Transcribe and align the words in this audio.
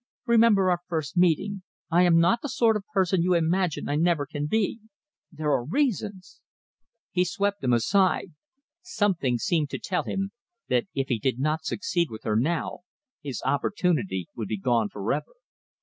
"Remember 0.25 0.71
our 0.71 0.79
first 0.87 1.15
meeting. 1.15 1.61
I 1.91 2.01
am 2.01 2.17
not 2.19 2.41
the 2.41 2.49
sort 2.49 2.75
of 2.75 2.83
person 2.91 3.21
you 3.21 3.35
imagine. 3.35 3.87
I 3.87 3.97
never 3.97 4.25
can 4.25 4.47
be. 4.47 4.79
There 5.31 5.51
are 5.51 5.63
reasons" 5.63 6.41
He 7.11 7.23
swept 7.23 7.61
them 7.61 7.71
aside. 7.71 8.33
Something 8.81 9.37
seemed 9.37 9.69
to 9.69 9.77
tell 9.77 10.05
him 10.05 10.31
that 10.69 10.85
if 10.95 11.09
he 11.09 11.19
did 11.19 11.37
not 11.37 11.65
succeed 11.65 12.09
with 12.09 12.23
her 12.23 12.35
now, 12.35 12.79
his 13.21 13.43
opportunity 13.45 14.27
would 14.35 14.47
be 14.47 14.57
gone 14.57 14.89
forever. 14.89 15.35